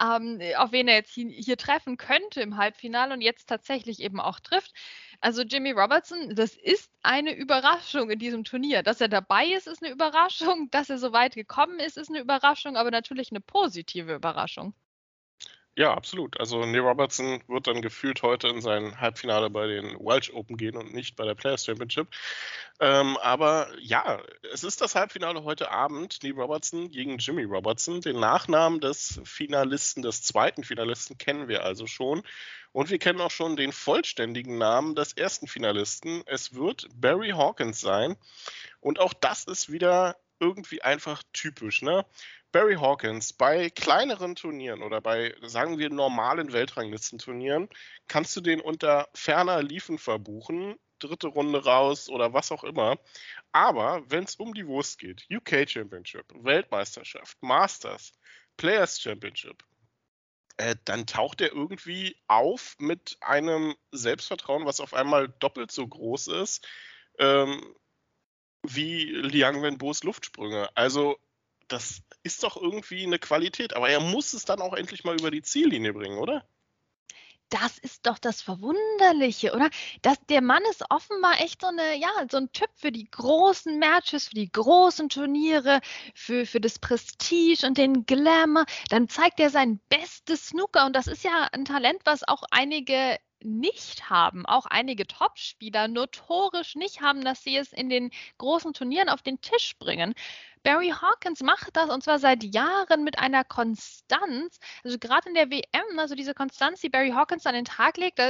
ähm, 0.00 0.40
auf 0.56 0.72
wen 0.72 0.88
er 0.88 0.96
jetzt 0.96 1.12
hier 1.12 1.56
treffen 1.56 1.96
könnte 1.96 2.40
im 2.40 2.56
Halbfinale 2.56 3.14
und 3.14 3.20
jetzt 3.20 3.48
tatsächlich 3.48 4.00
eben 4.00 4.20
auch 4.20 4.40
trifft. 4.40 4.72
Also 5.22 5.42
Jimmy 5.42 5.70
Robertson, 5.70 6.34
das 6.34 6.54
ist 6.56 6.90
eine 7.02 7.34
Überraschung 7.34 8.10
in 8.10 8.18
diesem 8.18 8.42
Turnier. 8.44 8.82
Dass 8.82 9.00
er 9.00 9.08
dabei 9.08 9.46
ist, 9.46 9.68
ist 9.68 9.82
eine 9.82 9.92
Überraschung. 9.92 10.68
Dass 10.70 10.90
er 10.90 10.98
so 10.98 11.12
weit 11.12 11.34
gekommen 11.34 11.78
ist, 11.78 11.96
ist 11.96 12.10
eine 12.10 12.20
Überraschung, 12.20 12.76
aber 12.76 12.90
natürlich 12.90 13.30
eine 13.30 13.40
positive 13.40 14.14
Überraschung. 14.14 14.74
Ja, 15.74 15.94
absolut. 15.94 16.38
Also 16.38 16.66
Neil 16.66 16.80
Robertson 16.80 17.42
wird 17.48 17.66
dann 17.66 17.80
gefühlt 17.80 18.22
heute 18.22 18.48
in 18.48 18.60
sein 18.60 19.00
Halbfinale 19.00 19.48
bei 19.48 19.66
den 19.66 19.96
Welsh 20.00 20.30
Open 20.34 20.58
gehen 20.58 20.76
und 20.76 20.92
nicht 20.92 21.16
bei 21.16 21.24
der 21.24 21.34
Players 21.34 21.64
Championship. 21.64 22.08
Ähm, 22.78 23.16
aber 23.22 23.68
ja, 23.80 24.22
es 24.52 24.64
ist 24.64 24.82
das 24.82 24.94
Halbfinale 24.94 25.44
heute 25.44 25.70
Abend. 25.70 26.22
Neil 26.22 26.32
Robertson 26.32 26.90
gegen 26.90 27.16
Jimmy 27.16 27.44
Robertson. 27.44 28.02
Den 28.02 28.20
Nachnamen 28.20 28.80
des 28.80 29.18
Finalisten, 29.24 30.02
des 30.02 30.22
zweiten 30.22 30.62
Finalisten 30.62 31.16
kennen 31.16 31.48
wir 31.48 31.64
also 31.64 31.86
schon. 31.86 32.22
Und 32.72 32.90
wir 32.90 32.98
kennen 32.98 33.22
auch 33.22 33.30
schon 33.30 33.56
den 33.56 33.72
vollständigen 33.72 34.58
Namen 34.58 34.94
des 34.94 35.14
ersten 35.14 35.46
Finalisten. 35.46 36.22
Es 36.26 36.54
wird 36.54 36.86
Barry 36.94 37.30
Hawkins 37.30 37.80
sein. 37.80 38.16
Und 38.80 39.00
auch 39.00 39.14
das 39.14 39.44
ist 39.44 39.72
wieder 39.72 40.16
irgendwie 40.38 40.82
einfach 40.82 41.22
typisch. 41.32 41.80
Ne? 41.80 42.04
Barry 42.52 42.74
Hawkins, 42.74 43.32
bei 43.32 43.70
kleineren 43.70 44.36
Turnieren 44.36 44.82
oder 44.82 45.00
bei, 45.00 45.34
sagen 45.42 45.78
wir, 45.78 45.90
normalen 45.90 46.52
Weltranglistenturnieren, 46.52 47.68
kannst 48.08 48.36
du 48.36 48.40
den 48.40 48.60
unter 48.60 49.08
ferner 49.14 49.62
Liefen 49.62 49.98
verbuchen, 49.98 50.76
dritte 50.98 51.28
Runde 51.28 51.64
raus 51.64 52.08
oder 52.08 52.32
was 52.32 52.52
auch 52.52 52.62
immer. 52.62 52.98
Aber 53.52 54.04
wenn 54.08 54.24
es 54.24 54.36
um 54.36 54.54
die 54.54 54.66
Wurst 54.66 54.98
geht, 54.98 55.26
UK 55.30 55.68
Championship, 55.68 56.26
Weltmeisterschaft, 56.34 57.36
Masters, 57.42 58.12
Players 58.56 59.00
Championship, 59.00 59.64
äh, 60.58 60.76
dann 60.84 61.06
taucht 61.06 61.40
er 61.40 61.52
irgendwie 61.52 62.16
auf 62.28 62.76
mit 62.78 63.16
einem 63.20 63.74
Selbstvertrauen, 63.90 64.66
was 64.66 64.80
auf 64.80 64.94
einmal 64.94 65.28
doppelt 65.40 65.72
so 65.72 65.86
groß 65.88 66.28
ist 66.28 66.66
ähm, 67.18 67.74
wie 68.62 69.04
Liang 69.04 69.62
Wenbos 69.62 70.04
Luftsprünge. 70.04 70.68
Also 70.76 71.18
das 71.72 72.02
ist 72.22 72.42
doch 72.42 72.56
irgendwie 72.56 73.04
eine 73.04 73.18
Qualität. 73.18 73.74
Aber 73.74 73.88
er 73.88 74.00
muss 74.00 74.32
es 74.32 74.44
dann 74.44 74.60
auch 74.60 74.74
endlich 74.74 75.04
mal 75.04 75.18
über 75.18 75.30
die 75.30 75.42
Ziellinie 75.42 75.92
bringen, 75.92 76.18
oder? 76.18 76.44
das 77.52 77.76
ist 77.76 78.06
doch 78.06 78.18
das 78.18 78.40
Verwunderliche, 78.40 79.52
oder? 79.54 79.68
Das, 80.00 80.16
der 80.30 80.40
Mann 80.40 80.62
ist 80.70 80.84
offenbar 80.88 81.38
echt 81.40 81.60
so 81.60 81.66
eine, 81.66 81.98
ja, 81.98 82.08
so 82.30 82.38
ein 82.38 82.50
Typ 82.52 82.70
für 82.74 82.90
die 82.90 83.10
großen 83.10 83.78
Matches, 83.78 84.28
für 84.28 84.36
die 84.36 84.50
großen 84.50 85.10
Turniere, 85.10 85.80
für, 86.14 86.46
für 86.46 86.60
das 86.60 86.78
Prestige 86.78 87.66
und 87.66 87.76
den 87.76 88.06
Glamour. 88.06 88.64
Dann 88.88 89.08
zeigt 89.10 89.38
er 89.38 89.50
sein 89.50 89.80
bestes 89.90 90.46
Snooker 90.48 90.86
und 90.86 90.96
das 90.96 91.06
ist 91.06 91.24
ja 91.24 91.48
ein 91.52 91.66
Talent, 91.66 92.00
was 92.04 92.26
auch 92.26 92.42
einige 92.50 93.18
nicht 93.44 94.08
haben, 94.08 94.46
auch 94.46 94.66
einige 94.66 95.06
Topspieler 95.06 95.88
notorisch 95.88 96.74
nicht 96.74 97.00
haben, 97.00 97.22
dass 97.24 97.42
sie 97.42 97.56
es 97.56 97.72
in 97.72 97.90
den 97.90 98.10
großen 98.38 98.72
Turnieren 98.72 99.08
auf 99.08 99.20
den 99.20 99.40
Tisch 99.40 99.76
bringen. 99.78 100.14
Barry 100.62 100.90
Hawkins 100.90 101.42
macht 101.42 101.76
das 101.76 101.90
und 101.90 102.04
zwar 102.04 102.18
seit 102.18 102.44
Jahren 102.44 103.02
mit 103.02 103.18
einer 103.18 103.44
Konstanz. 103.44 104.58
Also 104.84 104.98
gerade 104.98 105.28
in 105.28 105.34
der 105.34 105.50
WM, 105.50 105.98
also 105.98 106.14
diese 106.14 106.34
Konstanz, 106.34 106.80
die 106.80 106.88
Barry 106.88 107.10
Hawkins 107.10 107.46
an 107.46 107.54
den 107.54 107.64
Tag 107.64 107.96
legt, 107.96 108.20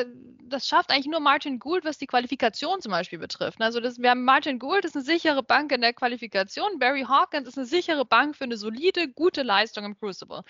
das 0.43 0.67
schafft 0.67 0.91
eigentlich 0.91 1.07
nur 1.07 1.21
Martin 1.21 1.59
Gould, 1.59 1.85
was 1.85 1.99
die 1.99 2.07
Qualifikation 2.07 2.81
zum 2.81 2.93
Beispiel 2.93 3.19
betrifft. 3.19 3.61
Also 3.61 3.81
das, 3.81 3.99
wir 3.99 4.11
haben 4.11 4.25
Martin 4.25 4.59
Gould 4.59 4.85
ist 4.85 4.97
eine 4.97 5.05
sichere 5.05 5.43
Bank 5.43 5.73
in 5.73 5.83
der 5.83 5.93
Qualifikation. 5.93 6.79
Barry 6.79 7.03
Hawkins 7.03 7.49
ist 7.49 7.59
eine 7.59 7.67
sichere 7.67 8.05
Bank 8.05 8.37
für 8.37 8.45
eine 8.45 8.57
solide, 8.57 9.09
gute 9.09 9.43
Leistung 9.43 9.85
im 9.85 9.99
Crucible. 9.99 10.43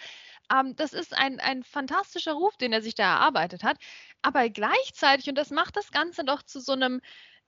Ähm, 0.52 0.76
das 0.76 0.92
ist 0.92 1.16
ein, 1.16 1.40
ein 1.40 1.62
fantastischer 1.64 2.32
Ruf, 2.34 2.56
den 2.56 2.72
er 2.72 2.82
sich 2.82 2.94
da 2.94 3.04
erarbeitet 3.04 3.64
hat. 3.64 3.78
Aber 4.22 4.48
gleichzeitig, 4.50 5.28
und 5.28 5.36
das 5.36 5.50
macht 5.50 5.76
das 5.76 5.90
Ganze 5.90 6.24
doch 6.24 6.42
zu 6.42 6.60
so 6.60 6.72
einem 6.72 7.00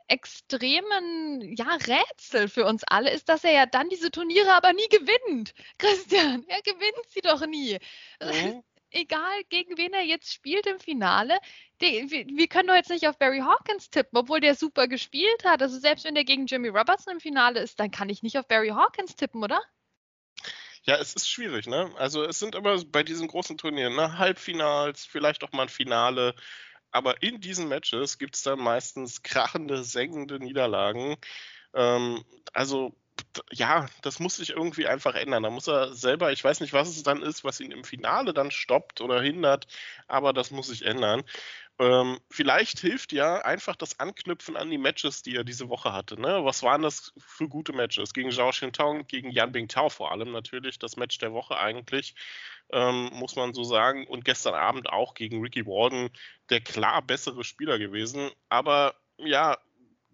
extremen 0.08 1.56
ja, 1.56 1.76
Rätsel 1.86 2.48
für 2.48 2.64
uns 2.66 2.84
alle 2.84 3.10
ist, 3.10 3.28
dass 3.28 3.44
er 3.44 3.52
ja 3.52 3.66
dann 3.66 3.88
diese 3.88 4.10
Turniere 4.10 4.52
aber 4.52 4.72
nie 4.72 4.88
gewinnt. 4.88 5.54
Christian, 5.78 6.44
er 6.48 6.62
gewinnt 6.62 7.08
sie 7.08 7.20
doch 7.20 7.46
nie. 7.46 7.78
Mhm. 8.22 8.62
Egal, 8.90 9.42
gegen 9.48 9.76
wen 9.76 9.92
er 9.92 10.02
jetzt 10.02 10.32
spielt 10.32 10.66
im 10.68 10.78
Finale, 10.78 11.36
die, 11.80 12.12
wir, 12.12 12.26
wir, 12.28 12.46
können 12.46 12.68
doch 12.68 12.76
jetzt 12.76 12.90
nicht 12.90 13.08
auf 13.08 13.18
Barry 13.18 13.40
Hawkins 13.40 13.90
tippen, 13.90 14.16
obwohl 14.16 14.38
der 14.38 14.54
super 14.54 14.86
gespielt 14.86 15.44
hat. 15.44 15.62
Also 15.62 15.80
selbst 15.80 16.04
wenn 16.04 16.14
der 16.14 16.22
gegen 16.22 16.46
Jimmy 16.46 16.68
Robertson 16.68 17.14
im 17.14 17.20
Finale 17.20 17.58
ist, 17.58 17.80
dann 17.80 17.90
kann 17.90 18.08
ich 18.08 18.22
nicht 18.22 18.38
auf 18.38 18.46
Barry 18.46 18.68
Hawkins 18.68 19.16
tippen, 19.16 19.42
oder? 19.42 19.60
Ja, 20.84 20.96
es 20.96 21.14
ist 21.14 21.28
schwierig, 21.28 21.66
ne? 21.66 21.90
Also 21.96 22.22
es 22.22 22.38
sind 22.38 22.54
immer 22.54 22.80
bei 22.84 23.02
diesen 23.02 23.26
großen 23.26 23.58
Turnieren, 23.58 23.96
ne? 23.96 24.18
Halbfinals, 24.18 25.04
vielleicht 25.06 25.42
auch 25.42 25.50
mal 25.52 25.62
ein 25.62 25.68
Finale. 25.68 26.36
Aber 26.94 27.22
in 27.24 27.40
diesen 27.40 27.68
Matches 27.68 28.18
gibt 28.18 28.36
es 28.36 28.42
dann 28.44 28.60
meistens 28.60 29.22
krachende, 29.24 29.82
sengende 29.82 30.38
Niederlagen. 30.38 31.16
Ähm, 31.74 32.24
also 32.52 32.94
ja, 33.50 33.86
das 34.02 34.20
muss 34.20 34.36
sich 34.36 34.50
irgendwie 34.50 34.86
einfach 34.86 35.14
ändern. 35.16 35.42
Da 35.42 35.50
muss 35.50 35.66
er 35.66 35.92
selber, 35.92 36.30
ich 36.30 36.44
weiß 36.44 36.60
nicht, 36.60 36.72
was 36.72 36.88
es 36.88 37.02
dann 37.02 37.20
ist, 37.20 37.42
was 37.42 37.60
ihn 37.60 37.72
im 37.72 37.82
Finale 37.82 38.32
dann 38.32 38.52
stoppt 38.52 39.00
oder 39.00 39.20
hindert, 39.20 39.66
aber 40.06 40.32
das 40.32 40.52
muss 40.52 40.68
sich 40.68 40.84
ändern. 40.84 41.24
Ähm, 41.80 42.20
vielleicht 42.30 42.78
hilft 42.78 43.12
ja 43.12 43.42
einfach 43.42 43.74
das 43.74 43.98
Anknüpfen 43.98 44.56
an 44.56 44.70
die 44.70 44.78
Matches, 44.78 45.22
die 45.22 45.34
er 45.34 45.42
diese 45.42 45.68
Woche 45.68 45.92
hatte. 45.92 46.20
Ne? 46.20 46.44
Was 46.44 46.62
waren 46.62 46.82
das 46.82 47.12
für 47.18 47.48
gute 47.48 47.72
Matches? 47.72 48.14
Gegen 48.14 48.30
Zhao 48.30 48.50
Xintong, 48.50 49.08
gegen 49.08 49.30
Yan 49.32 49.50
Bingtao 49.50 49.88
vor 49.88 50.12
allem 50.12 50.30
natürlich, 50.30 50.78
das 50.78 50.96
Match 50.96 51.18
der 51.18 51.32
Woche 51.32 51.58
eigentlich, 51.58 52.14
ähm, 52.72 53.10
muss 53.14 53.34
man 53.34 53.54
so 53.54 53.64
sagen. 53.64 54.06
Und 54.06 54.24
gestern 54.24 54.54
Abend 54.54 54.88
auch 54.90 55.14
gegen 55.14 55.42
Ricky 55.42 55.66
Walden, 55.66 56.10
der 56.48 56.60
klar 56.60 57.02
bessere 57.02 57.42
Spieler 57.42 57.78
gewesen. 57.80 58.30
Aber 58.48 58.94
ja, 59.18 59.58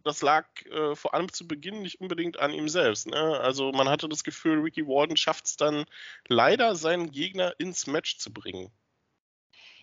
das 0.02 0.22
lag 0.22 0.46
äh, 0.66 0.94
vor 0.96 1.14
allem 1.14 1.30
zu 1.32 1.46
Beginn 1.46 1.82
nicht 1.82 2.00
unbedingt 2.00 2.38
an 2.38 2.52
ihm 2.52 2.68
selbst. 2.68 3.06
Ne? 3.06 3.40
Also 3.40 3.70
man 3.72 3.88
hatte 3.88 4.08
das 4.08 4.24
Gefühl, 4.24 4.60
Ricky 4.60 4.86
Walden 4.86 5.16
schafft 5.16 5.46
es 5.46 5.56
dann 5.56 5.84
leider, 6.26 6.74
seinen 6.74 7.10
Gegner 7.10 7.54
ins 7.58 7.86
Match 7.86 8.18
zu 8.18 8.32
bringen. 8.32 8.72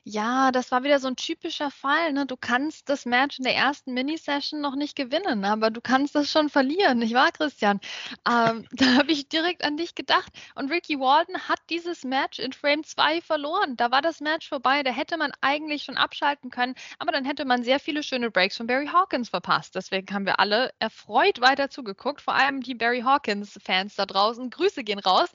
Ja, 0.10 0.52
das 0.54 0.72
war 0.72 0.86
wieder 0.86 1.00
so 1.00 1.10
ein 1.10 1.18
typischer 1.18 1.70
Fall. 1.70 2.14
Ne? 2.14 2.26
Du 2.26 2.38
kannst 2.38 2.88
das 2.88 3.06
Match 3.06 3.40
in 3.40 3.44
der 3.44 3.56
ersten 3.58 3.94
Mini-Session 3.94 4.62
noch 4.62 4.76
nicht 4.78 4.96
gewinnen, 4.96 5.44
aber 5.44 5.70
du 5.70 5.82
kannst 5.82 6.16
das 6.16 6.32
schon 6.32 6.48
verlieren, 6.48 7.00
nicht 7.00 7.14
wahr, 7.14 7.34
Christian? 7.34 7.82
Ähm, 8.26 8.66
da 8.72 8.86
habe 8.96 9.12
ich 9.12 9.28
direkt 9.28 9.66
an 9.66 9.76
dich 9.76 9.96
gedacht. 9.96 10.32
Und 10.56 10.72
Ricky 10.72 10.98
Walden 10.98 11.38
hat 11.50 11.60
dieses 11.70 12.06
Match 12.06 12.40
in 12.40 12.54
Frame 12.54 12.86
2 12.86 13.20
verloren. 13.20 13.76
Da 13.76 13.92
war 13.92 14.02
das 14.02 14.22
Match 14.22 14.48
vorbei. 14.48 14.82
Da 14.82 14.92
hätte 14.92 15.18
man 15.18 15.34
eigentlich 15.42 15.84
schon 15.84 15.98
abschalten 15.98 16.52
können, 16.52 16.76
aber 17.00 17.12
dann 17.12 17.26
hätte 17.26 17.44
man 17.44 17.64
sehr 17.64 17.82
viele 17.82 18.02
schöne 18.02 18.32
Breaks 18.32 18.56
von 18.56 18.68
Barry 18.68 18.88
Hawkins 18.88 19.28
verpasst. 19.28 19.76
Deswegen 19.76 20.14
haben 20.16 20.26
wir 20.26 20.40
alle 20.40 20.72
erfreut 20.80 21.42
weiter 21.42 21.70
zugeguckt, 21.70 22.22
vor 22.22 22.34
allem 22.34 22.62
die 22.62 22.76
Barry 22.76 23.02
Hawkins-Fans 23.02 23.96
da 23.96 24.06
draußen. 24.06 24.52
Grüße 24.52 24.86
gehen 24.86 25.00
raus. 25.00 25.28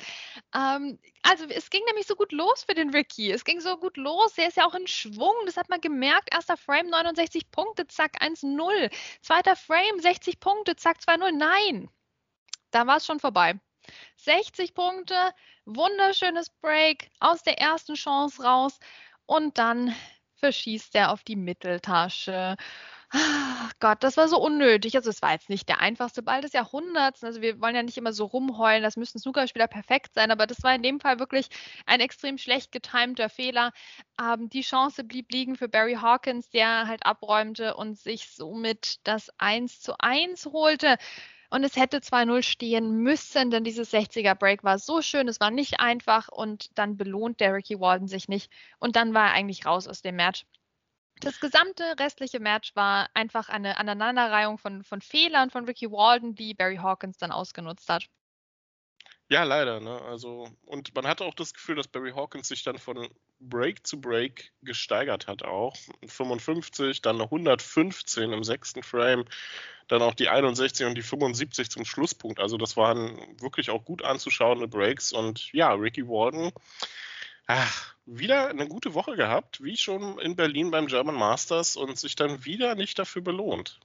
Ähm, 0.57 0.99
also 1.23 1.45
es 1.47 1.71
ging 1.71 1.83
nämlich 1.87 2.07
so 2.07 2.17
gut 2.17 2.33
los 2.33 2.65
für 2.65 2.75
den 2.75 2.91
Ricky. 2.91 3.31
Es 3.31 3.45
ging 3.45 3.61
so 3.61 3.77
gut 3.77 3.97
los. 3.97 4.37
Er 4.37 4.49
ist 4.49 4.57
ja 4.57 4.67
auch 4.67 4.75
in 4.75 4.87
Schwung. 4.87 5.35
Das 5.47 5.57
hat 5.57 5.69
man 5.69 5.81
gemerkt. 5.81 6.35
Erster 6.35 6.57
Frame 6.57 6.91
69 6.91 7.51
Punkte, 7.51 7.87
zack 7.87 8.21
1-0. 8.23 8.93
Zweiter 9.21 9.57
Frame 9.57 10.01
60 10.01 10.41
Punkte, 10.41 10.77
zack 10.77 10.99
2-0. 10.99 11.31
Nein, 11.33 11.89
da 12.73 12.87
war 12.87 12.97
es 12.97 13.07
schon 13.07 13.21
vorbei. 13.21 13.59
60 14.17 14.75
Punkte, 14.75 15.35
wunderschönes 15.65 16.51
Break 16.61 17.11
aus 17.21 17.43
der 17.43 17.59
ersten 17.59 17.95
Chance 17.95 18.43
raus 18.43 18.79
und 19.27 19.59
dann 19.59 19.95
verschießt 20.37 20.95
er 20.95 21.13
auf 21.13 21.23
die 21.25 21.37
Mitteltasche. 21.37 22.57
Ach 23.15 23.73
Gott, 23.79 24.03
das 24.03 24.17
war 24.17 24.27
so 24.29 24.39
unnötig. 24.41 24.97
Also 24.97 25.11
es 25.11 25.21
war 25.23 25.33
jetzt 25.33 25.51
nicht 25.51 25.69
der 25.69 25.81
einfachste 25.81 26.23
Ball 26.23 26.41
des 26.41 26.53
Jahrhunderts. 26.55 27.23
Also 27.23 27.43
wir 27.43 27.61
wollen 27.61 27.75
ja 27.75 27.83
nicht 27.83 27.99
immer 27.99 28.13
so 28.15 28.25
rumheulen, 28.25 28.83
das 28.83 28.97
müssen 28.97 29.19
Snookerspieler 29.19 29.67
perfekt 29.67 30.15
sein, 30.15 30.31
aber 30.31 30.47
das 30.47 30.63
war 30.63 30.75
in 30.75 30.83
dem 30.83 30.99
Fall 30.99 31.19
wirklich 31.19 31.49
ein 31.87 32.01
extrem 32.01 32.39
schlecht 32.39 32.73
getimter 32.73 33.29
Fehler. 33.29 33.73
Ähm, 34.21 34.49
die 34.49 34.63
Chance 34.63 35.05
blieb 35.05 35.31
liegen 35.31 35.57
für 35.57 35.69
Barry 35.69 35.95
Hawkins, 35.95 36.49
der 36.51 36.87
halt 36.87 37.05
abräumte 37.05 37.75
und 37.77 37.99
sich 37.99 38.29
somit 38.31 38.97
das 39.07 39.31
1 39.39 39.81
zu 39.81 39.95
1 39.99 40.47
holte. 40.47 40.97
Und 41.51 41.65
es 41.65 41.77
hätte 41.77 42.01
2-0 42.01 42.43
stehen 42.43 42.93
müssen, 42.93 43.51
denn 43.51 43.63
dieses 43.65 43.93
60er 43.93 44.35
Break 44.35 44.65
war 44.65 44.79
so 44.79 45.03
schön, 45.03 45.29
es 45.29 45.39
war 45.41 45.51
nicht 45.51 45.81
einfach 45.81 46.29
und 46.29 46.71
dann 46.79 46.97
belohnt 46.97 47.41
der 47.41 47.53
Ricky 47.55 47.79
Walden 47.79 48.09
sich 48.09 48.29
nicht. 48.29 48.51
Und 48.79 48.97
dann 48.97 49.13
war 49.13 49.27
er 49.29 49.33
eigentlich 49.35 49.67
raus 49.67 49.87
aus 49.87 50.01
dem 50.01 50.17
Match. 50.17 50.47
Das 51.23 51.39
gesamte 51.39 51.85
restliche 52.01 52.41
Match 52.41 52.75
war 52.75 53.09
einfach 53.15 53.49
eine 53.49 53.79
Aneinanderreihung 53.79 54.59
von, 54.59 54.83
von 54.83 55.01
Fehlern 55.01 55.51
von 55.51 55.65
Ricky 55.65 55.91
Walden, 55.91 56.35
die 56.35 56.53
Barry 56.53 56.77
Hawkins 56.77 57.17
dann 57.17 57.31
ausgenutzt 57.31 57.89
hat. 57.89 58.09
Ja, 59.29 59.45
leider. 59.45 59.81
Ne? 59.81 59.99
Also, 60.03 60.49
und 60.67 60.95
man 60.95 61.07
hatte 61.07 61.25
auch 61.25 61.35
das 61.35 61.55
Gefühl, 61.55 61.77
dass 61.77 61.89
Barry 61.89 62.11
Hawkins 62.11 62.49
sich 62.49 62.65
dann 62.65 62.77
von 62.77 63.09
Break 63.39 63.87
zu 63.87 64.01
Break 64.01 64.53
gesteigert 64.63 65.27
hat 65.29 65.43
auch. 65.43 65.77
55, 66.07 67.01
dann 67.03 67.21
115 67.21 68.33
im 68.33 68.45
sechsten 68.45 68.83
Frame, 68.83 69.25
dann 69.89 70.03
auch 70.03 70.15
die 70.15 70.29
61 70.29 70.87
und 70.87 70.97
die 70.97 71.03
75 71.03 71.71
zum 71.71 71.85
Schlusspunkt. 71.85 72.41
Also 72.41 72.59
das 72.59 72.77
waren 72.77 73.17
wirklich 73.41 73.71
auch 73.71 73.85
gut 73.85 74.03
anzuschauende 74.03 74.69
Breaks. 74.69 75.13
Und 75.13 75.53
ja, 75.53 75.73
Ricky 75.73 76.07
Walden 76.07 76.53
ach, 77.47 77.95
wieder 78.07 78.49
eine 78.49 78.69
gute 78.69 78.95
Woche 78.95 79.17
gehabt, 79.17 79.63
wie 79.63 79.77
schon 79.77 80.19
in 80.19 80.37
Berlin 80.37 80.71
beim 80.71 80.87
German 80.87 81.15
Masters 81.15 81.77
und 81.77 81.99
sich 81.99 82.17
dann 82.17 82.45
wieder 82.45 82.75
nicht 82.75 82.99
dafür 82.99 83.23
belohnt. 83.23 83.79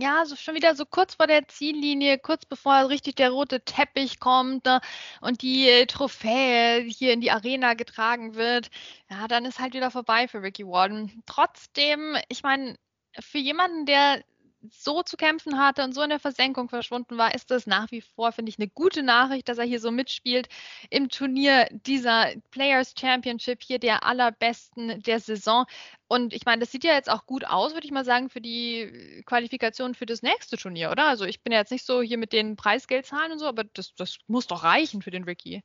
Ja, 0.00 0.24
so 0.26 0.36
schon 0.36 0.54
wieder 0.54 0.76
so 0.76 0.86
kurz 0.86 1.16
vor 1.16 1.26
der 1.26 1.48
Ziellinie, 1.48 2.18
kurz 2.18 2.44
bevor 2.46 2.88
richtig 2.88 3.16
der 3.16 3.30
rote 3.30 3.64
Teppich 3.64 4.20
kommt 4.20 4.64
ne, 4.64 4.80
und 5.20 5.42
die 5.42 5.68
äh, 5.68 5.86
Trophäe 5.86 6.82
hier 6.82 7.12
in 7.12 7.20
die 7.20 7.32
Arena 7.32 7.74
getragen 7.74 8.36
wird. 8.36 8.70
Ja, 9.10 9.26
dann 9.26 9.44
ist 9.44 9.58
halt 9.58 9.74
wieder 9.74 9.90
vorbei 9.90 10.28
für 10.28 10.40
Ricky 10.40 10.64
Warden. 10.64 11.24
Trotzdem, 11.26 12.16
ich 12.28 12.44
meine, 12.44 12.76
für 13.18 13.38
jemanden, 13.38 13.86
der 13.86 14.22
so 14.70 15.02
zu 15.02 15.16
kämpfen 15.16 15.58
hatte 15.58 15.84
und 15.84 15.94
so 15.94 16.02
in 16.02 16.10
der 16.10 16.18
Versenkung 16.18 16.68
verschwunden 16.68 17.16
war, 17.16 17.34
ist 17.34 17.50
das 17.50 17.66
nach 17.66 17.90
wie 17.90 18.00
vor, 18.00 18.32
finde 18.32 18.50
ich, 18.50 18.58
eine 18.58 18.68
gute 18.68 19.02
Nachricht, 19.02 19.48
dass 19.48 19.58
er 19.58 19.64
hier 19.64 19.80
so 19.80 19.90
mitspielt 19.90 20.48
im 20.90 21.08
Turnier 21.08 21.68
dieser 21.70 22.32
Players 22.50 22.94
Championship, 22.98 23.62
hier 23.62 23.78
der 23.78 24.04
allerbesten 24.04 25.02
der 25.02 25.20
Saison. 25.20 25.66
Und 26.08 26.32
ich 26.32 26.44
meine, 26.44 26.60
das 26.60 26.72
sieht 26.72 26.84
ja 26.84 26.94
jetzt 26.94 27.10
auch 27.10 27.26
gut 27.26 27.44
aus, 27.44 27.74
würde 27.74 27.86
ich 27.86 27.92
mal 27.92 28.04
sagen, 28.04 28.30
für 28.30 28.40
die 28.40 29.22
Qualifikation 29.26 29.94
für 29.94 30.06
das 30.06 30.22
nächste 30.22 30.56
Turnier, 30.56 30.90
oder? 30.90 31.06
Also 31.06 31.24
ich 31.24 31.42
bin 31.42 31.52
ja 31.52 31.60
jetzt 31.60 31.72
nicht 31.72 31.84
so 31.86 32.02
hier 32.02 32.18
mit 32.18 32.32
den 32.32 32.56
Preisgeldzahlen 32.56 33.32
und 33.32 33.38
so, 33.38 33.46
aber 33.46 33.64
das, 33.64 33.94
das 33.94 34.18
muss 34.26 34.46
doch 34.46 34.64
reichen 34.64 35.02
für 35.02 35.10
den 35.10 35.24
Ricky. 35.24 35.62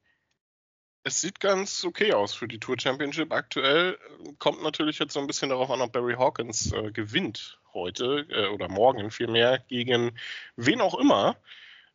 Es 1.06 1.20
sieht 1.20 1.42
ganz 1.42 1.84
okay 1.84 2.14
aus 2.14 2.34
für 2.34 2.48
die 2.48 2.60
Tour 2.60 2.78
Championship. 2.80 3.34
Aktuell 3.34 3.98
kommt 4.40 4.64
natürlich 4.64 5.00
jetzt 5.00 5.14
so 5.14 5.20
ein 5.20 5.28
bisschen 5.28 5.50
darauf 5.50 5.70
an, 5.70 5.82
ob 5.82 5.92
Barry 5.92 6.14
Hawkins 6.14 6.72
äh, 6.72 6.92
gewinnt 6.92 7.60
heute 7.74 8.26
äh, 8.30 8.48
oder 8.48 8.70
morgen 8.70 9.12
vielmehr 9.12 9.60
gegen 9.68 10.18
wen 10.56 10.80
auch 10.80 10.98
immer. 10.98 11.36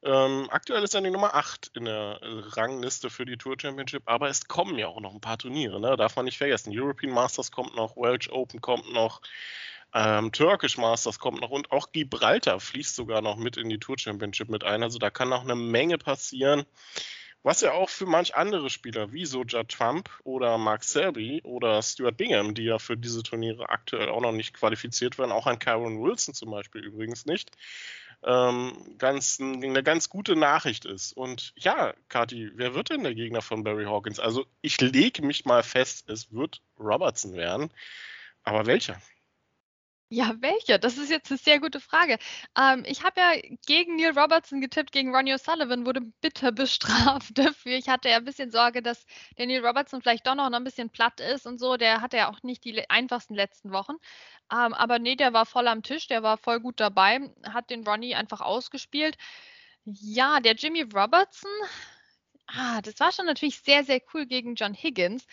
Ähm, 0.03 0.49
aktuell 0.51 0.83
ist 0.85 0.95
er 0.95 1.01
die 1.01 1.11
Nummer 1.11 1.35
8 1.35 1.71
in 1.75 1.87
der 1.87 2.21
Rangliste 2.23 3.09
für 3.09 3.25
die 3.25 3.39
Tour 3.39 3.57
Championship, 3.59 4.03
aber 4.05 4.29
es 4.29 4.47
kommen 4.47 4.79
ja 4.79 4.89
auch 4.89 5.01
noch 5.01 5.15
ein 5.15 5.23
paar 5.23 5.39
Turniere, 5.39 5.81
ne? 5.81 5.97
darf 5.97 6.15
man 6.17 6.27
nicht 6.27 6.39
vergessen. 6.39 6.73
European 6.73 7.13
Masters 7.13 7.51
kommt 7.51 7.75
noch, 7.75 7.97
Welsh 7.97 8.29
Open 8.31 8.61
kommt 8.61 8.93
noch, 8.93 9.23
ähm, 9.95 10.33
Turkish 10.33 10.77
Masters 10.77 11.19
kommt 11.19 11.41
noch 11.41 11.51
und 11.51 11.73
auch 11.73 11.93
Gibraltar 11.93 12.61
fließt 12.61 12.95
sogar 12.95 13.23
noch 13.23 13.37
mit 13.37 13.57
in 13.57 13.71
die 13.71 13.79
Tour 13.79 13.99
Championship 13.99 14.51
mit 14.51 14.65
ein. 14.65 14.83
Also 14.83 14.99
da 14.99 15.09
kann 15.09 15.31
noch 15.31 15.45
eine 15.45 15.55
Menge 15.55 15.97
passieren. 15.97 16.67
Was 17.45 17.61
ja 17.61 17.73
auch 17.73 17.89
für 17.89 18.07
manch 18.07 18.35
andere 18.35 18.69
Spieler 18.69 19.13
wie 19.13 19.25
Soja 19.25 19.63
Trump 19.65 20.11
oder 20.25 20.59
Mark 20.59 20.83
Selby 20.83 21.41
oder 21.45 21.81
Stuart 21.83 22.17
Bingham, 22.17 22.55
die 22.55 22.65
ja 22.65 22.79
für 22.79 22.97
diese 22.97 23.23
Turniere 23.23 23.69
aktuell 23.69 24.09
auch 24.09 24.21
noch 24.21 24.33
nicht 24.33 24.55
qualifiziert 24.55 25.19
werden, 25.19 25.33
auch 25.33 25.47
an 25.47 25.59
Kyron 25.59 26.03
Wilson 26.03 26.35
zum 26.35 26.51
Beispiel 26.51 26.85
übrigens 26.85 27.27
nicht, 27.27 27.53
ähm, 28.25 28.97
ganz, 28.99 29.39
eine 29.41 29.83
ganz 29.85 30.09
gute 30.09 30.35
Nachricht 30.35 30.85
ist. 30.85 31.13
Und 31.13 31.53
ja, 31.57 31.95
Kati, 32.09 32.51
wer 32.55 32.75
wird 32.75 32.91
denn 32.91 33.05
der 33.05 33.15
Gegner 33.15 33.41
von 33.41 33.63
Barry 33.63 33.85
Hawkins? 33.85 34.19
Also 34.19 34.47
ich 34.61 34.81
lege 34.81 35.25
mich 35.25 35.45
mal 35.45 35.63
fest, 35.63 36.09
es 36.09 36.33
wird 36.33 36.61
Robertson 36.79 37.35
werden. 37.35 37.71
Aber 38.43 38.67
welcher? 38.67 39.01
Ja, 40.11 40.33
welche? 40.41 40.79
Das 40.79 40.97
ist 40.97 41.11
jetzt 41.11 41.31
eine 41.31 41.37
sehr 41.39 41.61
gute 41.61 41.81
Frage. 41.81 42.17
Ähm, 42.57 42.83
ich 42.87 43.03
habe 43.05 43.21
ja 43.21 43.33
gegen 43.67 43.97
Neil 43.97 44.19
Robertson 44.19 44.63
getippt, 44.63 44.91
gegen 44.91 45.15
Ronnie 45.15 45.35
O'Sullivan, 45.35 45.85
wurde 45.85 46.01
bitter 46.23 46.51
bestraft 46.53 47.37
dafür. 47.37 47.73
Ich 47.77 47.89
hatte 47.91 48.09
ja 48.09 48.17
ein 48.17 48.25
bisschen 48.25 48.51
Sorge, 48.51 48.81
dass 48.83 49.05
der 49.37 49.47
Neil 49.47 49.65
Robertson 49.65 50.01
vielleicht 50.01 50.27
doch 50.27 50.35
noch 50.35 50.51
ein 50.51 50.65
bisschen 50.65 50.89
platt 50.89 51.21
ist 51.21 51.47
und 51.47 51.59
so. 51.59 51.77
Der 51.77 52.01
hatte 52.01 52.17
ja 52.17 52.31
auch 52.31 52.43
nicht 52.43 52.65
die 52.65 52.89
einfachsten 52.89 53.35
letzten 53.35 53.71
Wochen. 53.71 53.95
Ähm, 54.51 54.73
aber 54.73 54.99
nee, 54.99 55.15
der 55.17 55.35
war 55.35 55.45
voll 55.45 55.69
am 55.69 55.83
Tisch, 55.83 56.07
der 56.07 56.23
war 56.23 56.39
voll 56.39 56.61
gut 56.61 56.81
dabei, 56.81 57.21
hat 57.47 57.69
den 57.69 57.87
Ronnie 57.87 58.15
einfach 58.15 58.41
ausgespielt. 58.41 59.17
Ja, 59.85 60.41
der 60.41 60.55
Jimmy 60.55 60.83
Robertson, 60.83 61.51
ah, 62.47 62.81
das 62.83 62.99
war 63.01 63.13
schon 63.13 63.27
natürlich 63.27 63.61
sehr, 63.61 63.85
sehr 63.85 64.01
cool 64.15 64.27
gegen 64.27 64.55
John 64.55 64.75
Higgins. 64.75 65.27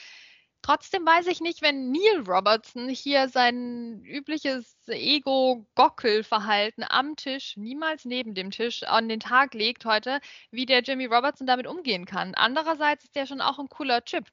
Trotzdem 0.65 1.05
weiß 1.05 1.27
ich 1.27 1.41
nicht, 1.41 1.61
wenn 1.61 1.91
Neil 1.91 2.23
Robertson 2.27 2.89
hier 2.89 3.29
sein 3.29 4.03
übliches 4.03 4.75
Ego-Gockel-Verhalten 4.87 6.83
am 6.89 7.15
Tisch, 7.15 7.55
niemals 7.55 8.03
neben 8.03 8.33
dem 8.33 8.49
Tisch, 8.49 8.81
an 8.81 9.07
den 9.07 9.19
Tag 9.19 9.53
legt 9.53 9.85
heute, 9.85 10.19
wie 10.49 10.65
der 10.65 10.81
Jimmy 10.81 11.05
Robertson 11.05 11.45
damit 11.45 11.67
umgehen 11.67 12.07
kann. 12.07 12.33
Andererseits 12.33 13.03
ist 13.03 13.15
der 13.15 13.27
schon 13.27 13.41
auch 13.41 13.59
ein 13.59 13.69
cooler 13.69 14.03
Chip. 14.05 14.25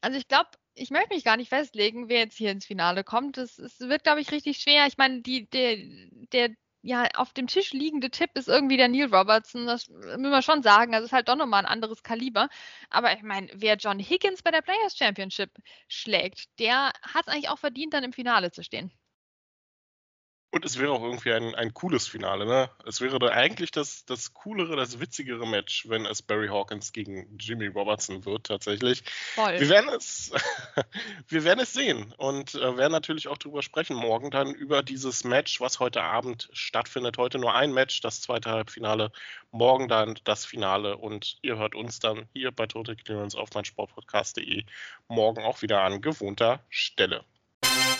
Also 0.00 0.16
ich 0.16 0.28
glaube, 0.28 0.50
ich 0.74 0.90
möchte 0.90 1.14
mich 1.14 1.24
gar 1.24 1.36
nicht 1.36 1.48
festlegen, 1.48 2.08
wer 2.08 2.20
jetzt 2.20 2.36
hier 2.36 2.52
ins 2.52 2.64
Finale 2.66 3.02
kommt. 3.02 3.36
Es 3.36 3.58
wird, 3.80 4.04
glaube 4.04 4.20
ich, 4.20 4.30
richtig 4.30 4.58
schwer. 4.58 4.86
Ich 4.86 4.98
meine, 4.98 5.20
die, 5.22 5.50
der, 5.50 5.78
der 6.32 6.54
ja, 6.82 7.06
auf 7.14 7.32
dem 7.32 7.46
Tisch 7.46 7.72
liegende 7.72 8.10
Tipp 8.10 8.30
ist 8.34 8.48
irgendwie 8.48 8.76
der 8.76 8.88
Neil 8.88 9.14
Robertson. 9.14 9.66
Das 9.66 9.88
müssen 9.88 10.30
wir 10.30 10.42
schon 10.42 10.62
sagen. 10.62 10.94
Also 10.94 11.06
ist 11.06 11.12
halt 11.12 11.28
doch 11.28 11.36
nochmal 11.36 11.60
ein 11.64 11.70
anderes 11.70 12.02
Kaliber. 12.02 12.48
Aber 12.90 13.12
ich 13.14 13.22
meine, 13.22 13.48
wer 13.54 13.76
John 13.76 13.98
Higgins 14.00 14.42
bei 14.42 14.50
der 14.50 14.62
Players 14.62 14.96
Championship 14.96 15.50
schlägt, 15.88 16.58
der 16.58 16.92
hat 17.02 17.26
es 17.26 17.32
eigentlich 17.32 17.48
auch 17.50 17.58
verdient, 17.58 17.94
dann 17.94 18.04
im 18.04 18.12
Finale 18.12 18.50
zu 18.50 18.62
stehen. 18.64 18.92
Und 20.54 20.66
es 20.66 20.78
wäre 20.78 20.92
auch 20.92 21.02
irgendwie 21.02 21.32
ein, 21.32 21.54
ein 21.54 21.72
cooles 21.72 22.06
Finale, 22.06 22.44
ne? 22.44 22.68
Es 22.84 23.00
wäre 23.00 23.18
da 23.18 23.28
eigentlich 23.28 23.70
das, 23.70 24.04
das 24.04 24.34
coolere, 24.34 24.76
das 24.76 25.00
witzigere 25.00 25.46
Match, 25.46 25.88
wenn 25.88 26.04
es 26.04 26.20
Barry 26.20 26.48
Hawkins 26.48 26.92
gegen 26.92 27.38
Jimmy 27.38 27.68
Robertson 27.68 28.26
wird, 28.26 28.48
tatsächlich. 28.48 29.02
Voll. 29.34 29.58
Wir 29.58 29.70
werden 29.70 29.88
es, 29.96 30.30
wir 31.28 31.44
werden 31.44 31.60
es 31.60 31.72
sehen 31.72 32.12
und 32.18 32.54
äh, 32.54 32.76
werden 32.76 32.92
natürlich 32.92 33.28
auch 33.28 33.38
darüber 33.38 33.62
sprechen 33.62 33.96
morgen 33.96 34.30
dann 34.30 34.52
über 34.52 34.82
dieses 34.82 35.24
Match, 35.24 35.58
was 35.62 35.80
heute 35.80 36.02
Abend 36.02 36.50
stattfindet. 36.52 37.16
Heute 37.16 37.38
nur 37.38 37.54
ein 37.54 37.72
Match, 37.72 38.02
das 38.02 38.20
zweite 38.20 38.50
Halbfinale, 38.50 39.10
morgen 39.52 39.88
dann 39.88 40.18
das 40.24 40.44
Finale 40.44 40.98
und 40.98 41.38
ihr 41.40 41.56
hört 41.56 41.74
uns 41.74 41.98
dann 41.98 42.28
hier 42.34 42.52
bei 42.52 42.66
Total 42.66 42.94
Clearance 42.94 43.38
auf 43.38 43.54
meinsportpodcast.de 43.54 44.66
morgen 45.08 45.42
auch 45.42 45.62
wieder 45.62 45.80
an 45.80 46.02
gewohnter 46.02 46.60
Stelle. 46.68 47.24